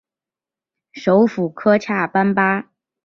[0.93, 2.71] 首府科恰班巴。